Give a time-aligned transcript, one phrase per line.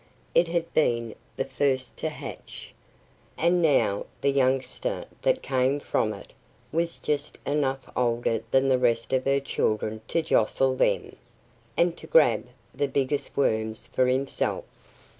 [0.33, 2.73] It had been the first to hatch.
[3.37, 6.33] And now the youngster that came from it
[6.71, 11.17] was just enough older than the rest of her children to jostle them,
[11.77, 14.63] and to grab the biggest worms for himself.